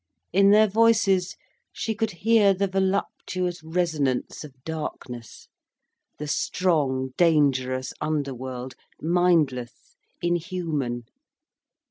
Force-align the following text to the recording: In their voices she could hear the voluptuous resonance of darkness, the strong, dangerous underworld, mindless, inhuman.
In 0.33 0.49
their 0.49 0.65
voices 0.67 1.35
she 1.71 1.93
could 1.93 2.09
hear 2.09 2.55
the 2.55 2.65
voluptuous 2.67 3.61
resonance 3.63 4.43
of 4.43 4.63
darkness, 4.63 5.47
the 6.17 6.25
strong, 6.27 7.13
dangerous 7.17 7.93
underworld, 8.01 8.73
mindless, 8.99 9.95
inhuman. 10.19 11.03